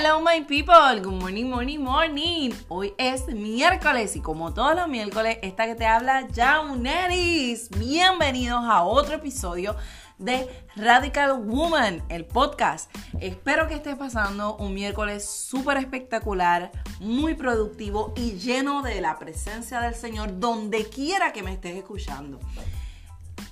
Hello 0.00 0.20
my 0.20 0.44
people, 0.44 1.00
good 1.02 1.20
morning, 1.20 1.50
morning, 1.50 1.80
morning. 1.80 2.52
Hoy 2.68 2.94
es 2.98 3.26
miércoles 3.26 4.14
y 4.14 4.20
como 4.20 4.54
todos 4.54 4.76
los 4.76 4.86
miércoles, 4.86 5.38
esta 5.42 5.66
que 5.66 5.74
te 5.74 5.86
habla 5.86 6.28
Jauneris. 6.32 7.68
Bienvenidos 7.70 8.62
a 8.64 8.84
otro 8.84 9.16
episodio 9.16 9.74
de 10.16 10.48
Radical 10.76 11.42
Woman, 11.42 12.04
el 12.10 12.24
podcast. 12.26 12.88
Espero 13.20 13.66
que 13.66 13.74
estés 13.74 13.96
pasando 13.96 14.54
un 14.58 14.72
miércoles 14.72 15.28
súper 15.28 15.78
espectacular, 15.78 16.70
muy 17.00 17.34
productivo 17.34 18.12
y 18.14 18.38
lleno 18.38 18.82
de 18.82 19.00
la 19.00 19.18
presencia 19.18 19.80
del 19.80 19.96
Señor 19.96 20.38
donde 20.38 20.88
quiera 20.88 21.32
que 21.32 21.42
me 21.42 21.54
estés 21.54 21.74
escuchando. 21.74 22.38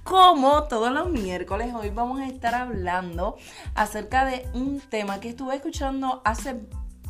Como 0.02 0.64
todos 0.64 0.92
los 0.92 1.10
miércoles, 1.10 1.74
hoy 1.74 1.90
vamos 1.90 2.20
a 2.20 2.26
estar 2.26 2.54
hablando 2.54 3.36
acerca 3.74 4.24
de 4.24 4.48
un 4.54 4.80
tema 4.80 5.20
que 5.20 5.30
estuve 5.30 5.56
escuchando 5.56 6.22
hace 6.24 6.60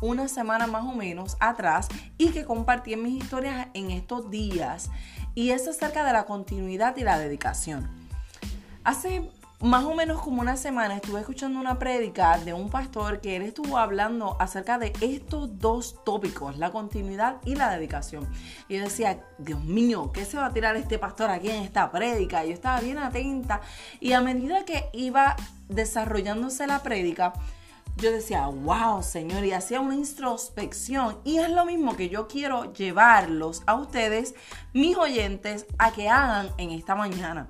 una 0.01 0.27
semana 0.27 0.67
más 0.67 0.83
o 0.83 0.93
menos 0.93 1.37
atrás 1.39 1.87
y 2.17 2.29
que 2.29 2.45
compartí 2.45 2.93
en 2.93 3.03
mis 3.03 3.23
historias 3.23 3.67
en 3.73 3.91
estos 3.91 4.29
días. 4.29 4.89
Y 5.35 5.51
es 5.51 5.67
acerca 5.67 6.03
de 6.03 6.13
la 6.13 6.25
continuidad 6.25 6.97
y 6.97 7.03
la 7.03 7.19
dedicación. 7.19 7.89
Hace 8.83 9.29
más 9.59 9.85
o 9.85 9.95
menos 9.95 10.21
como 10.21 10.41
una 10.41 10.55
semana 10.55 10.95
estuve 10.95 11.21
escuchando 11.21 11.59
una 11.59 11.79
prédica 11.79 12.37
de 12.37 12.53
un 12.53 12.69
pastor 12.69 13.21
que 13.21 13.35
él 13.37 13.41
estuvo 13.41 13.79
hablando 13.79 14.37
acerca 14.39 14.77
de 14.77 14.93
estos 15.01 15.57
dos 15.57 16.03
tópicos, 16.05 16.57
la 16.59 16.71
continuidad 16.71 17.37
y 17.43 17.55
la 17.55 17.71
dedicación. 17.71 18.29
Y 18.69 18.77
yo 18.77 18.83
decía, 18.83 19.25
Dios 19.39 19.63
mío, 19.63 20.11
¿qué 20.13 20.25
se 20.25 20.37
va 20.37 20.47
a 20.47 20.53
tirar 20.53 20.75
este 20.75 20.99
pastor 20.99 21.31
aquí 21.31 21.49
en 21.49 21.63
esta 21.63 21.91
prédica? 21.91 22.45
Yo 22.45 22.53
estaba 22.53 22.79
bien 22.81 22.99
atenta 22.99 23.61
y 23.99 24.13
a 24.13 24.21
medida 24.21 24.63
que 24.63 24.89
iba 24.93 25.35
desarrollándose 25.69 26.67
la 26.67 26.83
prédica, 26.83 27.33
yo 27.95 28.11
decía, 28.11 28.45
wow, 28.45 29.01
Señor, 29.01 29.43
y 29.43 29.53
hacía 29.53 29.81
una 29.81 29.95
introspección. 29.95 31.17
Y 31.23 31.39
es 31.39 31.49
lo 31.49 31.65
mismo 31.65 31.95
que 31.97 32.09
yo 32.09 32.27
quiero 32.27 32.71
llevarlos 32.73 33.63
a 33.65 33.73
ustedes, 33.73 34.35
mis 34.71 34.95
oyentes, 34.95 35.65
a 35.79 35.91
que 35.91 36.07
hagan 36.07 36.51
en 36.59 36.69
esta 36.69 36.93
mañana. 36.93 37.47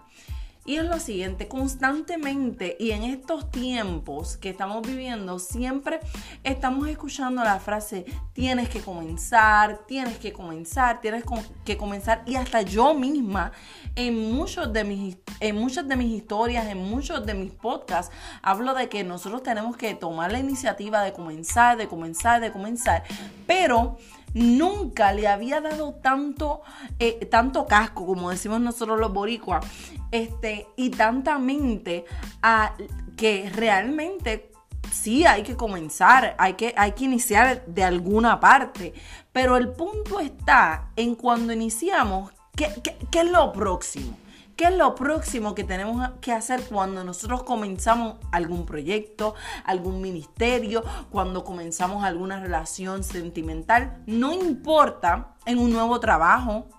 Y 0.67 0.75
es 0.75 0.83
lo 0.83 0.99
siguiente, 0.99 1.47
constantemente 1.47 2.75
y 2.77 2.91
en 2.91 3.03
estos 3.03 3.49
tiempos 3.51 4.35
que 4.35 4.49
estamos 4.49 4.85
viviendo, 4.85 5.39
siempre 5.39 6.01
estamos 6.43 6.89
escuchando 6.89 7.41
la 7.41 7.57
frase, 7.61 8.03
tienes 8.33 8.67
que 8.67 8.81
comenzar, 8.81 9.85
tienes 9.87 10.17
que 10.17 10.33
comenzar, 10.33 10.99
tienes 10.99 11.23
que 11.63 11.77
comenzar. 11.77 12.21
Y 12.25 12.35
hasta 12.35 12.63
yo 12.63 12.93
misma, 12.93 13.53
en, 13.95 14.33
muchos 14.33 14.73
de 14.73 14.83
mis, 14.83 15.15
en 15.39 15.55
muchas 15.55 15.87
de 15.87 15.95
mis 15.95 16.11
historias, 16.11 16.67
en 16.67 16.79
muchos 16.79 17.25
de 17.25 17.33
mis 17.33 17.53
podcasts, 17.53 18.13
hablo 18.41 18.73
de 18.73 18.89
que 18.89 19.05
nosotros 19.05 19.43
tenemos 19.43 19.77
que 19.77 19.95
tomar 19.95 20.33
la 20.33 20.39
iniciativa 20.39 21.01
de 21.01 21.13
comenzar, 21.13 21.77
de 21.77 21.87
comenzar, 21.87 22.41
de 22.41 22.51
comenzar. 22.51 23.03
Pero 23.45 23.97
nunca 24.33 25.13
le 25.13 25.27
había 25.27 25.61
dado 25.61 25.95
tanto, 25.95 26.61
eh, 26.99 27.25
tanto 27.25 27.65
casco, 27.65 28.05
como 28.05 28.29
decimos 28.29 28.61
nosotros 28.61 28.99
los 28.99 29.13
boricuas, 29.13 29.65
este, 30.11 30.67
y 30.75 30.89
tanta 30.91 31.39
mente 31.39 32.05
a 32.41 32.73
que 33.15 33.49
realmente 33.53 34.51
sí 34.91 35.25
hay 35.25 35.43
que 35.43 35.55
comenzar, 35.55 36.35
hay 36.37 36.53
que, 36.53 36.73
hay 36.77 36.93
que 36.93 37.05
iniciar 37.05 37.65
de 37.65 37.83
alguna 37.83 38.39
parte. 38.39 38.93
Pero 39.31 39.57
el 39.57 39.69
punto 39.69 40.19
está 40.19 40.89
en 40.95 41.15
cuando 41.15 41.53
iniciamos, 41.53 42.31
¿qué, 42.55 42.69
qué 43.11 43.19
es 43.19 43.31
lo 43.31 43.51
próximo? 43.51 44.17
¿Qué 44.57 44.65
es 44.65 44.75
lo 44.75 44.95
próximo 44.95 45.53
que 45.53 45.63
tenemos 45.63 46.09
que 46.19 46.31
hacer 46.31 46.63
cuando 46.67 47.03
nosotros 47.03 47.43
comenzamos 47.43 48.15
algún 48.31 48.65
proyecto, 48.65 49.35
algún 49.63 50.01
ministerio, 50.01 50.83
cuando 51.11 51.43
comenzamos 51.43 52.03
alguna 52.03 52.39
relación 52.39 53.03
sentimental? 53.03 54.01
No 54.07 54.33
importa 54.33 55.35
en 55.45 55.59
un 55.59 55.71
nuevo 55.71 55.99
trabajo, 55.99 56.69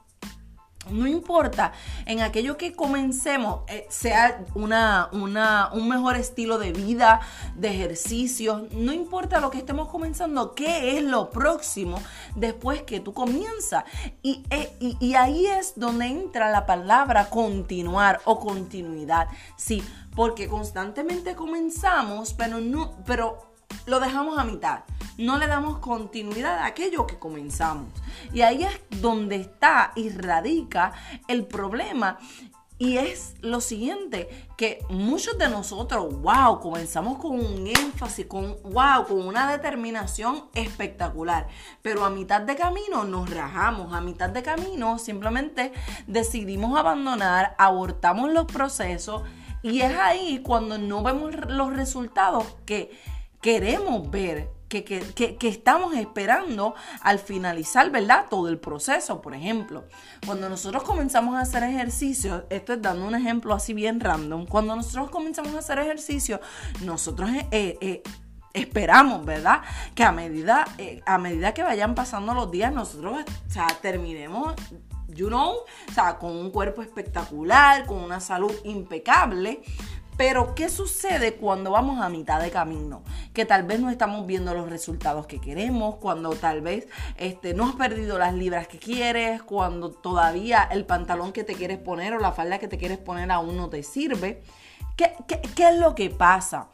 no 0.91 1.07
importa 1.07 1.73
en 2.07 2.21
aquello 2.21 2.57
que 2.57 2.73
comencemos, 2.73 3.61
eh, 3.69 3.87
sea 3.91 4.45
una, 4.55 5.09
un 5.13 5.89
mejor 5.89 6.17
estilo 6.17 6.59
de 6.59 6.73
vida, 6.73 7.21
de 7.55 7.69
ejercicios, 7.71 8.73
no 8.73 8.93
importa 8.93 9.41
lo 9.41 9.51
que 9.51 9.59
estemos 9.59 9.89
comenzando, 9.89 10.55
qué 10.55 10.99
es 10.99 11.05
lo 11.05 11.31
próximo 11.31 12.01
después 12.35 12.83
que 12.83 13.01
tú 13.01 13.13
comienzas. 13.13 13.85
Y, 14.23 14.45
eh, 14.51 14.77
y, 14.81 14.97
y 15.01 15.15
ahí 15.15 15.47
es 15.47 15.75
donde 15.77 16.07
entra 16.07 16.51
la 16.51 16.67
palabra 16.67 17.29
continuar 17.31 18.21
o 18.25 18.41
continuidad. 18.41 19.29
Sí, 19.57 19.83
porque 20.15 20.49
constantemente 20.49 21.35
comenzamos, 21.35 22.35
pero 22.35 22.61
no, 22.61 22.97
pero 23.07 23.53
lo 23.87 24.01
dejamos 24.01 24.39
a 24.39 24.45
mitad. 24.45 24.81
No 25.19 25.37
le 25.37 25.47
damos 25.49 25.79
continuidad 25.81 26.59
a 26.59 26.67
aquello 26.67 27.07
que 27.07 27.19
comenzamos. 27.19 27.89
Y 28.33 28.43
ahí 28.43 28.63
es 28.63 28.81
donde 29.03 29.37
está 29.37 29.93
y 29.97 30.11
radica 30.11 30.93
el 31.27 31.45
problema. 31.45 32.19
Y 32.81 32.99
es 32.99 33.35
lo 33.41 33.61
siguiente, 33.61 34.29
que 34.57 34.85
muchos 34.89 35.37
de 35.37 35.49
nosotros, 35.49 36.21
wow, 36.21 36.61
comenzamos 36.61 37.19
con 37.19 37.33
un 37.33 37.67
énfasis, 37.67 38.27
con 38.27 38.57
wow, 38.63 39.05
con 39.09 39.27
una 39.27 39.51
determinación 39.51 40.45
espectacular, 40.55 41.49
pero 41.83 42.05
a 42.05 42.11
mitad 42.11 42.41
de 42.41 42.55
camino 42.55 43.03
nos 43.03 43.31
rajamos, 43.31 43.93
a 43.93 44.01
mitad 44.01 44.31
de 44.31 44.45
camino 44.45 44.97
simplemente 45.01 45.73
decidimos 46.07 46.79
abandonar, 46.79 47.57
abortamos 47.59 48.31
los 48.31 48.45
procesos 48.45 49.23
y 49.63 49.81
es 49.81 49.97
ahí 49.99 50.41
cuando 50.45 50.79
no 50.79 51.03
vemos 51.03 51.35
los 51.49 51.75
resultados 51.75 52.47
que 52.65 52.97
queremos 53.41 54.09
ver, 54.09 54.51
que, 54.69 55.39
estamos 55.43 55.95
esperando 55.95 56.75
al 57.01 57.19
finalizar, 57.19 57.91
¿verdad? 57.91 58.27
Todo 58.29 58.49
el 58.49 58.59
proceso, 58.59 59.21
por 59.21 59.35
ejemplo. 59.35 59.85
Cuando 60.27 60.49
nosotros 60.49 60.83
comenzamos 60.83 61.35
a 61.37 61.41
hacer 61.41 61.63
ejercicio, 61.63 62.47
esto 62.51 62.75
es 62.75 62.83
dando 62.83 63.07
un 63.07 63.15
ejemplo 63.15 63.55
así 63.55 63.75
bien 63.75 64.01
random, 64.01 64.47
cuando 64.47 64.77
nosotros 64.77 65.11
comenzamos 65.11 65.55
a 65.55 65.59
hacer 65.59 65.79
ejercicio, 65.79 66.41
nosotros... 66.83 67.31
Eh, 67.51 67.79
eh, 67.81 68.03
esperamos, 68.55 69.25
¿verdad? 69.25 69.61
Que 69.95 70.03
a 70.03 70.11
medida, 70.11 70.65
eh, 70.79 71.01
a 71.07 71.19
medida 71.19 71.55
que 71.55 71.63
vayan 71.63 71.95
pasando 71.95 72.35
los 72.35 72.51
días, 72.51 72.73
nosotros, 72.73 73.21
o 73.47 73.51
sea, 73.51 73.67
terminemos, 73.81 74.55
you 75.09 75.29
know, 75.29 75.53
o 75.89 75.93
sea, 75.93 76.19
con 76.19 76.35
un 76.35 76.51
cuerpo 76.51 76.83
espectacular, 76.83 77.87
con 77.87 77.99
una 77.99 78.21
salud 78.21 78.53
impecable, 78.65 79.63
pero, 80.19 80.57
¿qué 80.57 80.69
sucede 80.69 81.37
cuando 81.37 81.71
vamos 81.71 82.01
a 82.01 82.09
mitad 82.09 82.43
de 82.43 82.51
camino? 82.51 83.05
Que 83.33 83.45
tal 83.45 83.63
vez 83.63 83.79
no 83.79 83.89
estamos 83.89 84.27
viendo 84.27 84.53
los 84.53 84.69
resultados 84.69 85.29
que 85.29 85.41
queremos, 85.41 85.95
cuando 85.95 86.31
tal 86.31 86.61
vez 86.61 86.89
este, 87.17 87.55
no 87.55 87.69
has 87.69 87.77
perdido 87.77 88.19
las 88.19 88.35
libras 88.35 88.67
que 88.67 88.81
quieres, 88.81 89.45
cuando 89.45 89.93
todavía 89.93 90.69
el 90.73 90.85
pantalón 90.87 91.33
que 91.33 91.45
te 91.45 91.55
quieres 91.55 91.79
poner 91.79 92.15
o 92.15 92.19
la 92.19 92.33
falda 92.33 92.59
que 92.59 92.67
te 92.67 92.79
quieres 92.79 92.99
poner 92.99 93.31
aún 93.31 93.57
no 93.57 93.71
te 93.71 93.85
sirve. 93.85 94.43
¿Qué, 94.97 95.13
qué, 95.29 95.41
qué 95.55 95.69
es 95.69 95.79
lo 95.79 95.95
que 95.95 96.11
pasa? 96.11 96.69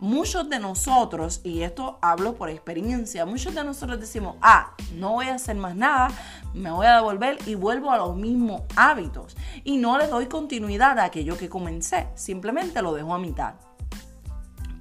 Muchos 0.00 0.48
de 0.48 0.58
nosotros, 0.58 1.40
y 1.44 1.62
esto 1.62 1.98
hablo 2.00 2.34
por 2.34 2.48
experiencia, 2.48 3.26
muchos 3.26 3.54
de 3.54 3.62
nosotros 3.62 4.00
decimos, 4.00 4.36
ah, 4.40 4.74
no 4.94 5.12
voy 5.12 5.26
a 5.26 5.34
hacer 5.34 5.56
más 5.56 5.76
nada, 5.76 6.08
me 6.54 6.70
voy 6.70 6.86
a 6.86 6.96
devolver 6.96 7.38
y 7.46 7.54
vuelvo 7.54 7.92
a 7.92 7.98
los 7.98 8.16
mismos 8.16 8.62
hábitos. 8.76 9.36
Y 9.62 9.76
no 9.76 9.98
le 9.98 10.08
doy 10.08 10.26
continuidad 10.26 10.98
a 10.98 11.04
aquello 11.04 11.36
que 11.36 11.48
comencé, 11.48 12.08
simplemente 12.14 12.82
lo 12.82 12.94
dejo 12.94 13.14
a 13.14 13.18
mitad. 13.18 13.54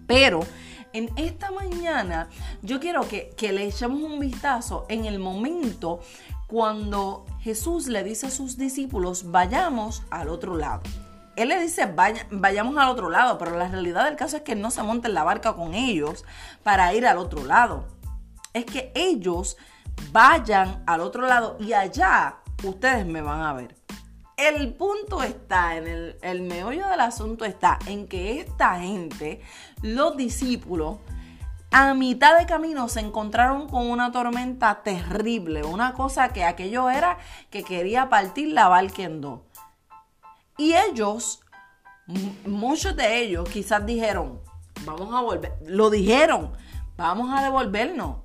Pero 0.08 0.40
en 0.94 1.12
esta 1.18 1.52
mañana 1.52 2.29
yo 2.63 2.79
quiero 2.79 3.08
que, 3.08 3.29
que 3.38 3.52
le 3.52 3.66
echemos 3.66 4.02
un 4.02 4.19
vistazo 4.19 4.85
en 4.90 5.06
el 5.06 5.19
momento 5.19 6.00
cuando 6.47 7.25
Jesús 7.41 7.88
le 7.88 8.03
dice 8.03 8.28
a 8.28 8.31
sus 8.31 8.58
discípulos, 8.58 9.29
vayamos 9.29 10.02
al 10.09 10.29
otro 10.29 10.56
lado 10.56 10.81
él 11.41 11.50
le 11.50 11.61
dice, 11.61 11.93
vayamos 12.31 12.78
al 12.78 12.90
otro 12.90 13.09
lado, 13.09 13.37
pero 13.37 13.58
la 13.58 13.67
realidad 13.67 14.05
del 14.05 14.16
caso 14.16 14.37
es 14.37 14.43
que 14.43 14.55
no 14.55 14.72
se 14.72 14.84
monta 14.84 15.08
en 15.08 15.14
la 15.14 15.23
barca 15.23 15.53
con 15.53 15.73
ellos 15.73 16.25
para 16.64 16.93
ir 16.93 17.05
al 17.05 17.17
otro 17.17 17.43
lado. 17.43 17.85
Es 18.53 18.66
que 18.66 18.91
ellos 18.96 19.58
vayan 20.11 20.84
al 20.87 21.02
otro 21.02 21.28
lado 21.28 21.58
y 21.59 21.73
allá 21.73 22.37
ustedes 22.64 23.05
me 23.05 23.22
van 23.22 23.41
a 23.41 23.53
ver. 23.53 23.75
El 24.37 24.73
punto 24.73 25.22
está, 25.22 25.75
en 25.75 25.87
el, 25.87 26.17
el 26.22 26.41
meollo 26.41 26.87
del 26.87 27.02
asunto 27.02 27.46
está 27.46 27.78
en 27.87 28.08
que 28.08 28.40
esta 28.40 28.79
gente, 28.79 29.41
los 29.81 30.16
discípulos, 30.16 30.97
a 31.72 31.93
mitad 31.93 32.40
de 32.40 32.46
camino 32.47 32.87
se 32.87 32.99
encontraron 32.99 33.69
con 33.69 33.90
una 33.90 34.11
tormenta 34.11 34.81
terrible, 34.81 35.64
una 35.64 35.93
cosa 35.93 36.29
que 36.29 36.43
aquello 36.43 36.90
era 36.90 37.17
que 37.52 37.64
quería 37.64 38.09
partir 38.09 38.49
la 38.49 38.67
barca 38.67 39.03
en 39.03 39.22
dos. 39.22 39.41
Y 40.59 40.76
ellos, 40.76 41.40
muchos 42.46 42.94
de 42.94 43.22
ellos 43.22 43.47
quizás 43.50 43.85
dijeron, 43.85 44.41
vamos 44.85 45.16
a 45.16 45.22
volver, 45.22 45.53
lo 45.66 45.90
dijeron, 45.90 46.52
vamos 46.97 47.29
a 47.34 47.41
devolvernos. 47.41 48.17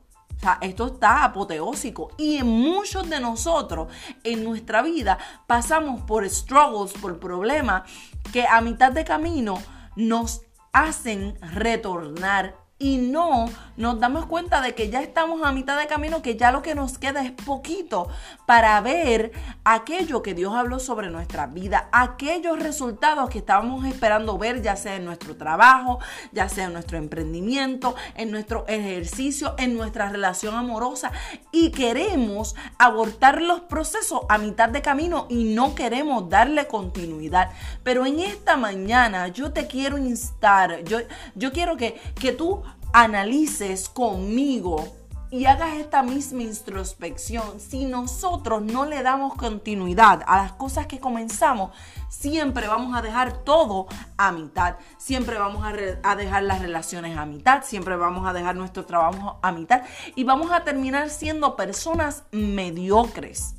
Esto 0.61 0.89
está 0.89 1.25
apoteósico. 1.25 2.11
Y 2.19 2.39
en 2.39 2.47
muchos 2.49 3.09
de 3.09 3.21
nosotros, 3.21 3.89
en 4.25 4.43
nuestra 4.43 4.83
vida, 4.83 5.17
pasamos 5.47 6.03
por 6.03 6.29
struggles, 6.29 6.93
por 7.01 7.21
problemas 7.21 7.89
que 8.33 8.45
a 8.47 8.61
mitad 8.61 8.91
de 8.91 9.05
camino 9.05 9.63
nos 9.95 10.43
hacen 10.73 11.39
retornar 11.41 12.64
y 12.79 12.99
no 12.99 13.49
nos 13.77 14.01
damos 14.01 14.27
cuenta 14.27 14.61
de 14.61 14.75
que 14.75 14.91
ya 14.91 15.01
estamos 15.01 15.43
a 15.45 15.53
mitad 15.53 15.79
de 15.79 15.87
camino, 15.87 16.23
que 16.23 16.37
ya 16.37 16.51
lo 16.51 16.63
que 16.63 16.75
nos 16.75 16.99
queda 16.99 17.25
es 17.25 17.31
poquito 17.31 18.09
para 18.47 18.81
ver 18.81 19.33
aquello 19.65 20.23
que 20.23 20.35
Dios 20.35 20.55
habló 20.55 20.81
sobre 20.81 21.09
nuestra 21.09 21.47
vida, 21.47 21.89
aquellos 21.93 22.59
resultados 22.59 23.31
que 23.31 23.39
estábamos 23.39 23.85
esperando 23.87 24.39
ver, 24.39 24.61
ya 24.61 24.75
sea 24.75 24.97
en 24.97 25.05
nuestro 25.05 25.37
trabajo, 25.37 26.01
ya 26.33 26.49
sea 26.49 26.67
en 26.67 26.73
nuestro 26.73 26.99
emprendimiento, 26.99 27.95
en 28.17 28.33
nuestro 28.33 28.65
ejercicio, 28.67 29.55
en 29.59 29.77
nuestra 29.77 30.09
relación 30.09 30.55
amorosa 30.57 31.13
y 31.53 31.71
queremos 31.71 32.57
abortar 32.79 33.41
los 33.41 33.61
procesos 33.61 34.23
a 34.29 34.39
mitad 34.39 34.69
de 34.69 34.83
camino 34.83 35.27
y 35.31 35.55
no 35.55 35.77
queremos 35.77 36.29
darle 36.29 36.67
continuidad. 36.67 37.51
Pero 37.85 38.05
en 38.05 38.19
esta 38.21 38.57
mañana 38.57 39.29
yo 39.29 39.53
te 39.53 39.69
quiero 39.69 39.97
instar, 39.97 40.83
yo, 40.85 40.99
yo 41.35 41.53
quiero 41.53 41.77
que, 41.77 42.01
que 42.21 42.33
tú 42.33 42.65
analices 42.95 43.89
conmigo 43.89 44.87
y 45.29 45.47
hagas 45.47 45.75
esta 45.79 46.05
misma 46.05 46.45
introspección. 46.45 47.59
Si 47.59 47.87
nosotros 47.87 48.63
no 48.63 48.87
le 48.87 49.03
damos 49.03 49.35
continuidad 49.35 50.23
a 50.29 50.37
las 50.37 50.53
cosas 50.53 50.87
que 50.87 51.01
comenzamos, 51.01 51.73
siempre 52.09 52.69
vamos 52.69 52.97
a 52.97 53.03
dejar 53.03 53.39
todo 53.39 53.89
a 54.17 54.31
mitad. 54.31 54.77
Siempre 54.97 55.37
vamos 55.37 55.65
a, 55.65 56.15
dejar 56.15 56.45
las 56.45 56.61
relaciones 56.61 57.19
a 57.19 57.27
mitad. 57.27 57.65
Siempre 57.65 57.97
vamos 57.97 58.29
a 58.29 58.33
dejar 58.33 58.55
nuestro 58.55 58.87
trabajo 58.87 59.41
a 59.43 59.51
mitad. 59.51 59.83
Y 60.15 60.23
vamos 60.23 60.53
a 60.53 60.63
terminar 60.63 61.11
siendo 61.11 61.57
personas 61.57 62.23
mediocres 62.31 63.57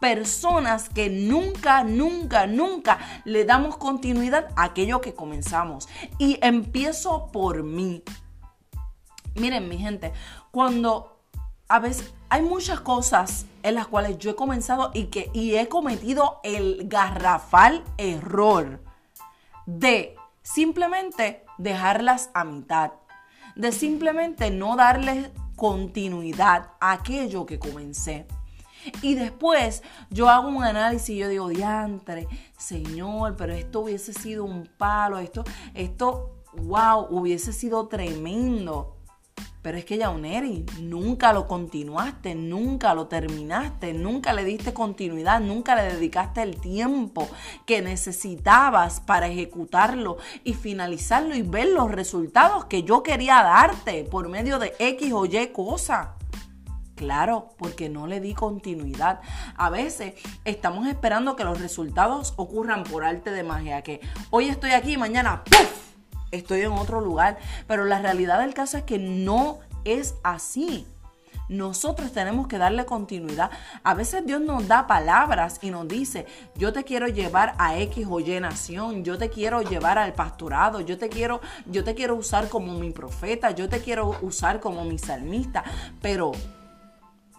personas 0.00 0.90
que 0.90 1.08
nunca, 1.08 1.82
nunca, 1.82 2.46
nunca 2.46 2.98
le 3.24 3.46
damos 3.46 3.78
continuidad 3.78 4.48
a 4.54 4.64
aquello 4.64 5.00
que 5.00 5.14
comenzamos. 5.14 5.88
Y 6.18 6.38
empiezo 6.42 7.30
por 7.32 7.62
mí. 7.62 8.02
Miren, 9.34 9.68
mi 9.68 9.78
gente, 9.78 10.12
cuando 10.50 11.18
a 11.68 11.80
veces 11.80 12.14
hay 12.28 12.42
muchas 12.42 12.80
cosas 12.80 13.46
en 13.62 13.74
las 13.74 13.86
cuales 13.86 14.18
yo 14.18 14.30
he 14.30 14.36
comenzado 14.36 14.90
y 14.94 15.06
que 15.06 15.30
y 15.32 15.56
he 15.56 15.68
cometido 15.68 16.40
el 16.44 16.88
garrafal 16.88 17.82
error 17.96 18.80
de 19.66 20.16
simplemente 20.42 21.44
dejarlas 21.58 22.30
a 22.34 22.44
mitad, 22.44 22.92
de 23.56 23.72
simplemente 23.72 24.50
no 24.50 24.76
darles 24.76 25.30
continuidad 25.56 26.70
a 26.80 26.92
aquello 26.92 27.46
que 27.46 27.58
comencé. 27.58 28.26
Y 29.00 29.14
después 29.14 29.82
yo 30.10 30.28
hago 30.28 30.48
un 30.48 30.62
análisis 30.62 31.10
y 31.10 31.18
yo 31.18 31.28
digo, 31.28 31.48
diantre, 31.48 32.28
señor, 32.58 33.34
pero 33.36 33.54
esto 33.54 33.80
hubiese 33.80 34.12
sido 34.12 34.44
un 34.44 34.68
palo, 34.76 35.18
esto, 35.18 35.42
esto, 35.72 36.42
wow, 36.52 37.06
hubiese 37.10 37.52
sido 37.52 37.88
tremendo. 37.88 38.96
Pero 39.64 39.78
es 39.78 39.86
que 39.86 39.96
Yauneri, 39.96 40.66
nunca 40.82 41.32
lo 41.32 41.48
continuaste, 41.48 42.34
nunca 42.34 42.92
lo 42.92 43.06
terminaste, 43.06 43.94
nunca 43.94 44.34
le 44.34 44.44
diste 44.44 44.74
continuidad, 44.74 45.40
nunca 45.40 45.74
le 45.74 45.84
dedicaste 45.84 46.42
el 46.42 46.60
tiempo 46.60 47.26
que 47.64 47.80
necesitabas 47.80 49.00
para 49.00 49.26
ejecutarlo 49.26 50.18
y 50.44 50.52
finalizarlo 50.52 51.34
y 51.34 51.40
ver 51.40 51.68
los 51.68 51.90
resultados 51.90 52.66
que 52.66 52.82
yo 52.82 53.02
quería 53.02 53.36
darte 53.36 54.04
por 54.04 54.28
medio 54.28 54.58
de 54.58 54.74
X 54.78 55.10
o 55.14 55.24
Y 55.24 55.46
cosa. 55.46 56.16
Claro, 56.94 57.48
porque 57.56 57.88
no 57.88 58.06
le 58.06 58.20
di 58.20 58.34
continuidad. 58.34 59.20
A 59.56 59.70
veces 59.70 60.12
estamos 60.44 60.86
esperando 60.88 61.36
que 61.36 61.44
los 61.44 61.58
resultados 61.58 62.34
ocurran 62.36 62.84
por 62.84 63.02
arte 63.02 63.30
de 63.30 63.42
magia, 63.42 63.80
que 63.80 64.02
hoy 64.28 64.48
estoy 64.48 64.72
aquí 64.72 64.98
mañana 64.98 65.42
¡puf! 65.42 65.73
Estoy 66.34 66.62
en 66.62 66.72
otro 66.72 67.00
lugar. 67.00 67.38
Pero 67.66 67.84
la 67.84 68.00
realidad 68.00 68.40
del 68.40 68.54
caso 68.54 68.76
es 68.78 68.84
que 68.84 68.98
no 68.98 69.58
es 69.84 70.14
así. 70.22 70.86
Nosotros 71.48 72.12
tenemos 72.12 72.48
que 72.48 72.56
darle 72.56 72.86
continuidad. 72.86 73.50
A 73.82 73.94
veces 73.94 74.24
Dios 74.24 74.40
nos 74.40 74.66
da 74.66 74.86
palabras 74.86 75.58
y 75.60 75.70
nos 75.70 75.86
dice, 75.86 76.26
yo 76.56 76.72
te 76.72 76.84
quiero 76.84 77.06
llevar 77.06 77.54
a 77.58 77.76
X 77.78 78.06
o 78.08 78.20
Y 78.20 78.40
nación, 78.40 79.04
yo 79.04 79.18
te 79.18 79.28
quiero 79.28 79.60
llevar 79.60 79.98
al 79.98 80.14
pastorado, 80.14 80.80
yo 80.80 80.96
te 80.96 81.10
quiero, 81.10 81.40
yo 81.66 81.84
te 81.84 81.94
quiero 81.94 82.14
usar 82.16 82.48
como 82.48 82.78
mi 82.78 82.90
profeta, 82.90 83.50
yo 83.50 83.68
te 83.68 83.80
quiero 83.80 84.16
usar 84.22 84.60
como 84.60 84.84
mi 84.84 84.98
salmista, 84.98 85.64
pero 86.00 86.32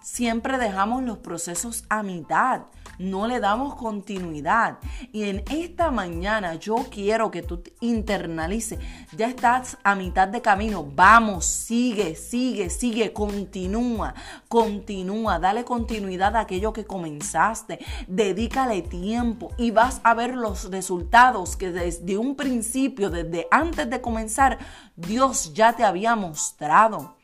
siempre 0.03 0.59
dejamos 0.59 1.01
los 1.03 1.18
procesos 1.18 1.86
a 1.89 2.03
mitad 2.03 2.62
no 3.00 3.27
le 3.27 3.39
damos 3.39 3.75
continuidad. 3.75 4.80
Y 5.12 5.24
en 5.24 5.44
esta 5.50 5.92
mañana 5.92 6.56
yo 6.56 6.75
quiero 6.89 7.31
que 7.31 7.42
tú 7.42 7.62
internalices, 7.80 8.80
ya 9.15 9.27
estás 9.27 9.77
a 9.83 9.95
mitad 9.95 10.27
de 10.27 10.42
camino, 10.42 10.86
vamos, 10.95 11.45
sigue, 11.45 12.15
sigue, 12.15 12.69
sigue, 12.69 13.13
continúa, 13.13 14.13
continúa, 14.47 15.39
dale 15.39 15.63
continuidad 15.63 16.36
a 16.36 16.42
aquello 16.42 16.74
que 16.74 16.86
comenzaste, 16.86 17.80
dedícale 18.07 18.81
tiempo 18.81 19.51
y 19.57 19.71
vas 19.71 20.01
a 20.03 20.13
ver 20.13 20.36
los 20.36 20.69
resultados 20.71 21.56
que 21.56 21.71
desde 21.71 22.18
un 22.18 22.36
principio, 22.36 23.09
desde 23.09 23.47
antes 23.51 23.89
de 23.89 24.01
comenzar, 24.01 24.59
Dios 24.95 25.53
ya 25.53 25.74
te 25.74 25.83
había 25.83 26.15
mostrado. 26.15 27.15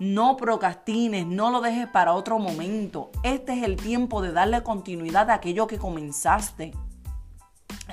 No 0.00 0.36
procrastines, 0.36 1.26
no 1.26 1.50
lo 1.50 1.60
dejes 1.60 1.88
para 1.88 2.14
otro 2.14 2.38
momento. 2.38 3.10
Este 3.24 3.54
es 3.54 3.64
el 3.64 3.74
tiempo 3.76 4.22
de 4.22 4.30
darle 4.30 4.62
continuidad 4.62 5.28
a 5.28 5.34
aquello 5.34 5.66
que 5.66 5.78
comenzaste. 5.78 6.72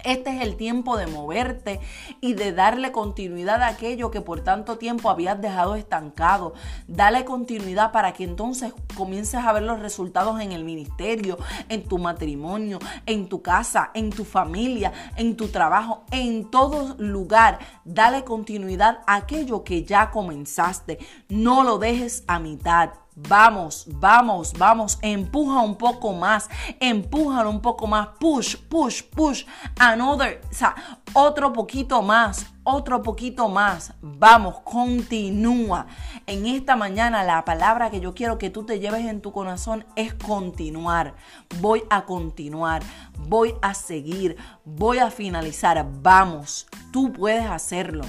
Este 0.04 0.36
es 0.36 0.42
el 0.42 0.56
tiempo 0.56 0.98
de 0.98 1.08
moverte 1.08 1.80
y 2.22 2.34
de 2.34 2.52
darle 2.52 2.92
continuidad 2.92 3.62
a 3.62 3.68
aquello 3.68 4.12
que 4.12 4.22
por 4.22 4.42
tanto 4.42 4.78
tiempo 4.78 5.10
habías 5.10 5.42
dejado 5.42 5.76
estancado. 5.76 6.54
Dale 6.88 7.26
continuidad 7.26 7.92
para 7.92 8.14
que 8.14 8.24
entonces 8.24 8.74
comiences 8.96 9.44
a 9.44 9.54
ver 9.54 9.64
los 9.64 9.80
resultados 9.80 10.40
en 10.42 10.52
el 10.52 10.64
ministerio, 10.64 11.38
en 11.70 11.84
tu 11.88 11.98
matrimonio, 11.98 12.80
en 13.06 13.30
tu 13.30 13.42
casa, 13.42 13.92
en 13.94 14.10
tu 14.10 14.26
familia, 14.26 14.92
en 15.16 15.36
tu 15.36 15.48
trabajo, 15.48 16.04
en 16.12 16.50
todo 16.52 16.96
lugar. 16.98 17.60
Dale 17.86 18.24
continuidad 18.24 19.00
a 19.08 19.16
aquello 19.16 19.64
que 19.64 19.84
ya 19.84 20.12
comenzaste. 20.12 21.00
No 21.30 21.64
lo 21.64 21.78
dejes 21.78 22.24
a 22.28 22.40
mitad. 22.40 23.05
Vamos, 23.18 23.88
vamos, 23.88 24.52
vamos, 24.58 25.00
empuja 25.02 25.62
un 25.62 25.78
poco 25.78 26.12
más, 26.12 26.50
empuja 26.82 27.48
un 27.48 27.62
poco 27.62 27.88
más, 27.88 28.10
push, 28.20 28.58
push, 28.58 29.04
push, 29.04 29.46
another, 29.80 30.42
o 30.52 30.54
sea, 30.54 30.76
otro 31.14 31.54
poquito 31.54 32.02
más, 32.02 32.46
otro 32.66 33.01
poquito 33.01 33.48
más, 33.48 33.94
vamos, 34.01 34.60
continúa. 34.66 35.88
En 36.28 36.46
esta 36.46 36.75
mañana 36.75 37.24
la 37.24 37.46
palabra 37.46 37.89
que 37.89 38.01
yo 38.01 38.13
quiero 38.13 38.38
que 38.38 38.50
tú 38.50 38.66
te 38.66 38.82
lleves 38.82 39.06
en 39.06 39.22
tu 39.22 39.32
corazón 39.32 39.86
es 39.96 40.13
continuar. 40.13 41.16
Voy 41.62 41.84
a 41.89 42.04
continuar, 42.04 42.84
voy 43.30 43.56
a 43.62 43.75
seguir, 43.75 44.36
voy 44.66 44.98
a 44.98 45.10
finalizar, 45.10 45.88
vamos, 46.01 46.68
tú 46.92 47.13
puedes 47.13 47.46
hacerlo. 47.46 48.04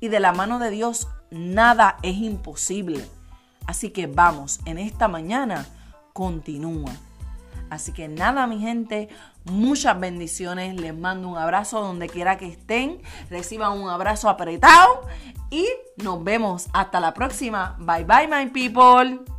Y 0.00 0.08
de 0.08 0.20
la 0.20 0.32
mano 0.32 0.58
de 0.58 0.70
Dios 0.70 1.08
nada 1.30 1.98
es 2.02 2.16
imposible. 2.16 3.04
Así 3.66 3.90
que 3.90 4.06
vamos, 4.06 4.60
en 4.64 4.78
esta 4.78 5.08
mañana 5.08 5.66
continúa. 6.12 6.92
Así 7.68 7.92
que 7.92 8.08
nada, 8.08 8.46
mi 8.46 8.60
gente, 8.60 9.08
muchas 9.44 9.98
bendiciones. 9.98 10.80
Les 10.80 10.96
mando 10.96 11.28
un 11.28 11.36
abrazo 11.36 11.80
donde 11.80 12.08
quiera 12.08 12.38
que 12.38 12.46
estén. 12.46 13.02
Reciban 13.28 13.72
un 13.72 13.88
abrazo 13.88 14.28
apretado 14.28 15.02
y 15.50 15.66
nos 15.96 16.22
vemos 16.22 16.68
hasta 16.72 17.00
la 17.00 17.12
próxima. 17.12 17.76
Bye 17.78 18.04
bye, 18.04 18.28
my 18.28 18.50
people. 18.50 19.35